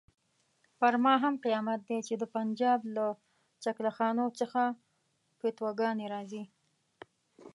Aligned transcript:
پر 0.79 0.93
ما 1.03 1.13
هم 1.23 1.35
قیامت 1.45 1.79
دی 1.89 1.99
چې 2.07 2.13
د 2.17 2.23
پنجاب 2.35 2.79
له 2.95 3.05
چکله 3.63 3.91
خانو 3.97 4.25
څخه 4.39 4.61
فتواګانې 5.39 6.05
راځي. 6.13 6.43